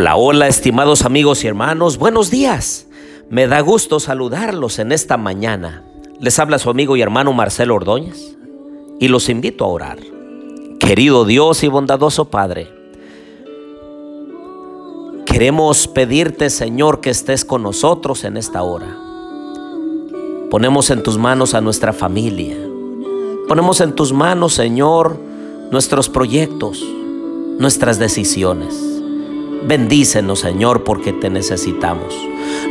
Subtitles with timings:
[0.00, 2.86] Hola, hola, estimados amigos y hermanos, buenos días.
[3.30, 5.82] Me da gusto saludarlos en esta mañana.
[6.20, 8.36] Les habla su amigo y hermano Marcelo Ordóñez
[9.00, 9.98] y los invito a orar.
[10.78, 12.72] Querido Dios y bondadoso Padre,
[15.26, 18.96] queremos pedirte, Señor, que estés con nosotros en esta hora.
[20.48, 22.56] Ponemos en tus manos a nuestra familia.
[23.48, 25.18] Ponemos en tus manos, Señor,
[25.72, 26.84] nuestros proyectos,
[27.58, 28.97] nuestras decisiones.
[29.64, 32.14] Bendícenos, Señor, porque te necesitamos.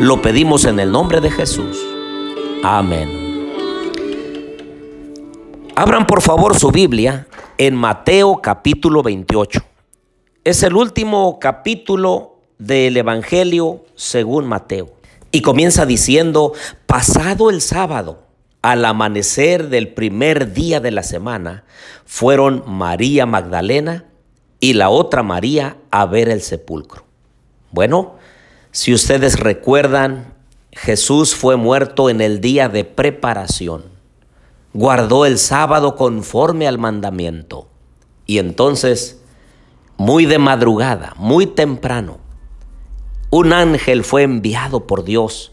[0.00, 1.78] Lo pedimos en el nombre de Jesús.
[2.62, 3.26] Amén.
[5.74, 7.26] Abran por favor su Biblia
[7.58, 9.60] en Mateo capítulo 28.
[10.44, 14.90] Es el último capítulo del Evangelio según Mateo.
[15.32, 16.54] Y comienza diciendo,
[16.86, 18.22] pasado el sábado,
[18.62, 21.64] al amanecer del primer día de la semana,
[22.04, 24.04] fueron María Magdalena,
[24.66, 27.04] y la otra María a ver el sepulcro.
[27.70, 28.16] Bueno,
[28.72, 30.34] si ustedes recuerdan,
[30.72, 33.84] Jesús fue muerto en el día de preparación.
[34.74, 37.68] Guardó el sábado conforme al mandamiento.
[38.26, 39.20] Y entonces,
[39.98, 42.18] muy de madrugada, muy temprano,
[43.30, 45.52] un ángel fue enviado por Dios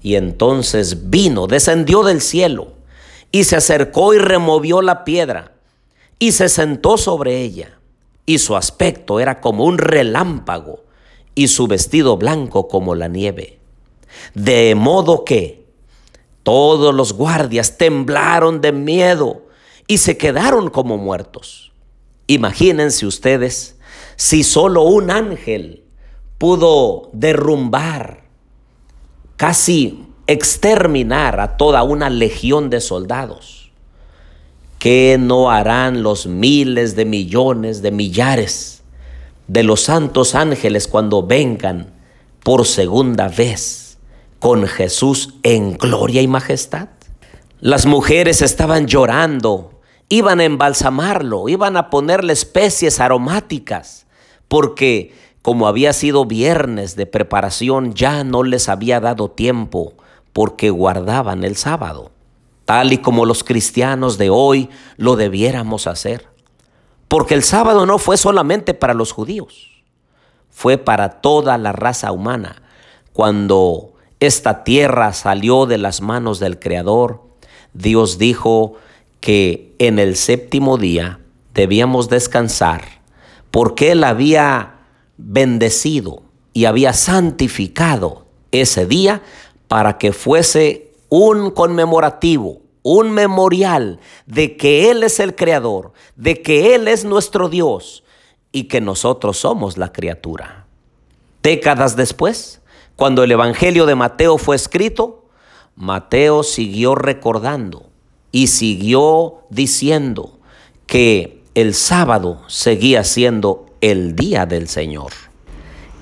[0.00, 2.72] y entonces vino, descendió del cielo
[3.30, 5.52] y se acercó y removió la piedra
[6.18, 7.75] y se sentó sobre ella
[8.26, 10.84] y su aspecto era como un relámpago
[11.34, 13.60] y su vestido blanco como la nieve.
[14.34, 15.64] De modo que
[16.42, 19.42] todos los guardias temblaron de miedo
[19.86, 21.72] y se quedaron como muertos.
[22.26, 23.76] Imagínense ustedes
[24.16, 25.84] si solo un ángel
[26.38, 28.24] pudo derrumbar,
[29.36, 33.65] casi exterminar a toda una legión de soldados.
[34.78, 38.82] ¿Qué no harán los miles de millones de millares
[39.48, 41.94] de los santos ángeles cuando vengan
[42.44, 43.98] por segunda vez
[44.38, 46.90] con Jesús en gloria y majestad?
[47.58, 54.06] Las mujeres estaban llorando, iban a embalsamarlo, iban a ponerle especies aromáticas,
[54.46, 59.94] porque como había sido viernes de preparación, ya no les había dado tiempo
[60.34, 62.10] porque guardaban el sábado
[62.66, 64.68] tal y como los cristianos de hoy
[64.98, 66.28] lo debiéramos hacer.
[67.08, 69.82] Porque el sábado no fue solamente para los judíos,
[70.50, 72.62] fue para toda la raza humana.
[73.12, 77.22] Cuando esta tierra salió de las manos del Creador,
[77.72, 78.74] Dios dijo
[79.20, 81.20] que en el séptimo día
[81.54, 82.82] debíamos descansar,
[83.50, 84.80] porque Él había
[85.16, 86.22] bendecido
[86.52, 89.22] y había santificado ese día
[89.68, 96.74] para que fuese un conmemorativo, un memorial de que Él es el creador, de que
[96.74, 98.04] Él es nuestro Dios
[98.52, 100.66] y que nosotros somos la criatura.
[101.42, 102.60] Décadas después,
[102.96, 105.26] cuando el Evangelio de Mateo fue escrito,
[105.74, 107.86] Mateo siguió recordando
[108.32, 110.38] y siguió diciendo
[110.86, 115.12] que el sábado seguía siendo el día del Señor.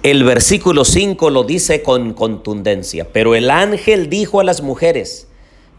[0.05, 5.29] El versículo 5 lo dice con contundencia, pero el ángel dijo a las mujeres,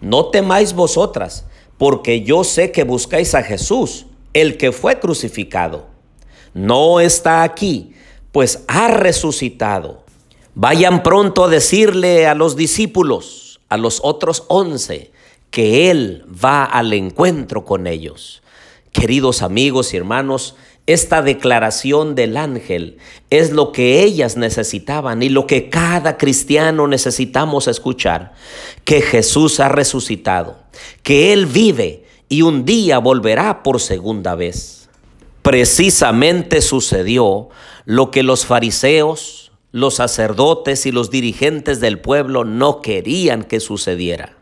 [0.02, 1.46] no temáis vosotras,
[1.78, 5.86] porque yo sé que buscáis a Jesús, el que fue crucificado.
[6.56, 7.94] No está aquí,
[8.31, 10.03] pues ha resucitado.
[10.56, 15.12] Vayan pronto a decirle a los discípulos, a los otros once,
[15.52, 18.42] que Él va al encuentro con ellos.
[18.92, 20.56] Queridos amigos y hermanos,
[20.88, 22.97] esta declaración del ángel
[23.31, 28.34] es lo que ellas necesitaban y lo que cada cristiano necesitamos escuchar,
[28.84, 30.57] que Jesús ha resucitado,
[31.01, 34.88] que Él vive y un día volverá por segunda vez.
[35.42, 37.50] Precisamente sucedió
[37.86, 44.38] lo que los fariseos, los sacerdotes y los dirigentes del pueblo no querían que sucediera,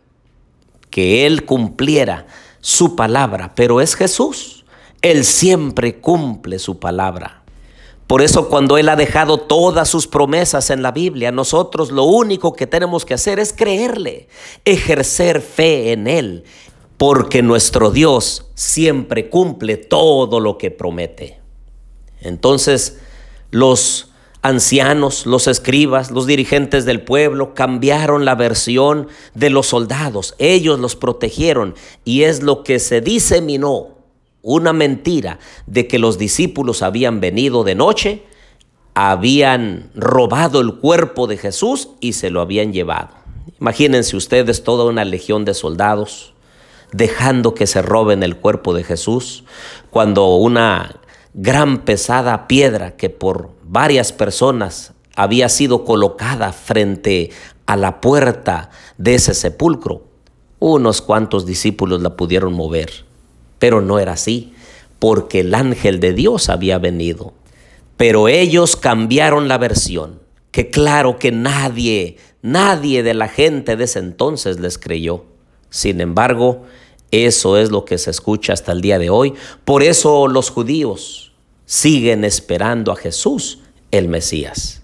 [0.89, 2.27] que Él cumpliera
[2.59, 4.62] su palabra, pero es Jesús.
[5.03, 7.43] Él siempre cumple su palabra.
[8.07, 12.53] Por eso cuando Él ha dejado todas sus promesas en la Biblia, nosotros lo único
[12.53, 14.29] que tenemos que hacer es creerle,
[14.63, 16.45] ejercer fe en Él,
[16.97, 21.39] porque nuestro Dios siempre cumple todo lo que promete.
[22.21, 22.97] Entonces,
[23.51, 30.33] los ancianos, los escribas, los dirigentes del pueblo cambiaron la versión de los soldados.
[30.37, 33.92] Ellos los protegieron y es lo que se diseminó
[34.43, 38.23] una mentira de que los discípulos habían venido de noche,
[38.93, 43.09] habían robado el cuerpo de Jesús y se lo habían llevado.
[43.59, 46.33] Imagínense ustedes toda una legión de soldados
[46.91, 49.45] dejando que se roben el cuerpo de Jesús,
[49.89, 50.99] cuando una
[51.33, 57.31] gran pesada piedra que por varias personas había sido colocada frente
[57.65, 60.03] a la puerta de ese sepulcro.
[60.59, 63.05] Unos cuantos discípulos la pudieron mover,
[63.63, 64.51] pero no era así,
[64.99, 67.31] porque el ángel de Dios había venido.
[67.95, 70.19] Pero ellos cambiaron la versión,
[70.51, 75.23] que claro que nadie, nadie de la gente de ese entonces les creyó.
[75.69, 76.63] Sin embargo,
[77.11, 79.33] eso es lo que se escucha hasta el día de hoy.
[79.63, 81.31] Por eso los judíos
[81.65, 83.59] siguen esperando a Jesús,
[83.91, 84.81] el Mesías.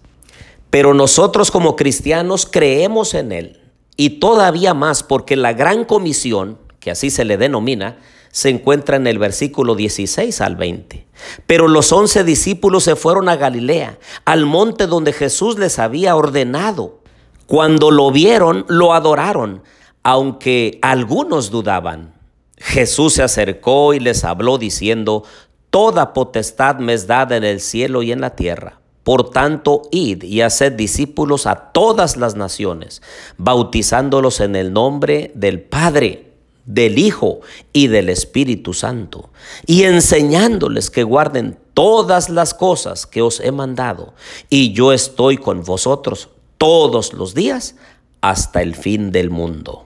[0.69, 3.59] Pero nosotros como cristianos creemos en Él
[3.97, 7.97] y todavía más porque la gran comisión, que así se le denomina,
[8.31, 11.07] se encuentra en el versículo 16 al 20.
[11.47, 16.99] Pero los once discípulos se fueron a Galilea, al monte donde Jesús les había ordenado.
[17.45, 19.63] Cuando lo vieron, lo adoraron,
[20.03, 22.13] aunque algunos dudaban.
[22.57, 25.23] Jesús se acercó y les habló diciendo,
[25.69, 28.79] Toda potestad me es dada en el cielo y en la tierra.
[29.03, 33.01] Por tanto, id y haced discípulos a todas las naciones,
[33.37, 36.28] bautizándolos en el nombre del Padre,
[36.69, 37.39] del Hijo
[37.73, 39.31] y del Espíritu Santo,
[39.65, 44.13] y enseñándoles que guarden todas las cosas que os he mandado,
[44.51, 46.29] y yo estoy con vosotros
[46.59, 47.73] todos los días
[48.21, 49.85] hasta el fin del mundo.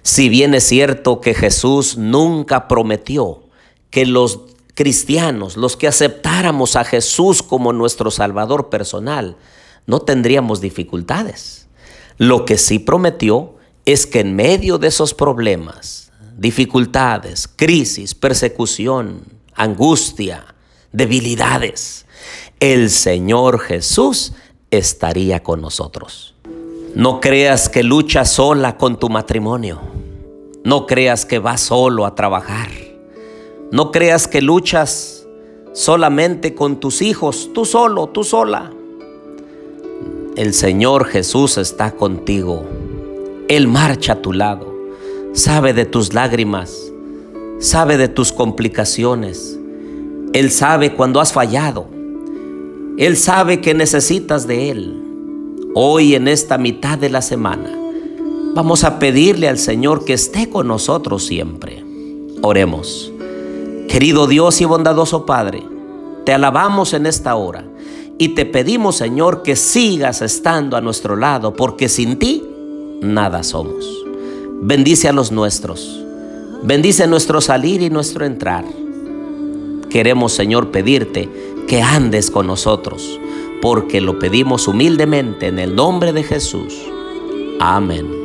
[0.00, 3.42] Si bien es cierto que Jesús nunca prometió
[3.90, 4.40] que los
[4.74, 9.36] cristianos, los que aceptáramos a Jesús como nuestro Salvador personal,
[9.86, 11.68] no tendríamos dificultades.
[12.16, 13.57] Lo que sí prometió
[13.92, 19.22] es que en medio de esos problemas, dificultades, crisis, persecución,
[19.54, 20.54] angustia,
[20.92, 22.04] debilidades,
[22.60, 24.34] el Señor Jesús
[24.70, 26.34] estaría con nosotros.
[26.94, 29.80] No creas que luchas sola con tu matrimonio.
[30.64, 32.68] No creas que vas solo a trabajar.
[33.72, 35.26] No creas que luchas
[35.72, 38.70] solamente con tus hijos, tú solo, tú sola.
[40.36, 42.66] El Señor Jesús está contigo.
[43.48, 44.74] Él marcha a tu lado.
[45.32, 46.92] Sabe de tus lágrimas.
[47.58, 49.58] Sabe de tus complicaciones.
[50.34, 51.88] Él sabe cuando has fallado.
[52.98, 55.02] Él sabe que necesitas de Él.
[55.74, 57.70] Hoy en esta mitad de la semana
[58.54, 61.82] vamos a pedirle al Señor que esté con nosotros siempre.
[62.42, 63.10] Oremos.
[63.88, 65.62] Querido Dios y bondadoso Padre,
[66.26, 67.64] te alabamos en esta hora
[68.18, 72.47] y te pedimos, Señor, que sigas estando a nuestro lado, porque sin ti
[73.00, 74.04] nada somos.
[74.60, 76.02] Bendice a los nuestros,
[76.62, 78.64] bendice nuestro salir y nuestro entrar.
[79.88, 81.28] Queremos, Señor, pedirte
[81.66, 83.18] que andes con nosotros,
[83.62, 86.74] porque lo pedimos humildemente en el nombre de Jesús.
[87.60, 88.17] Amén.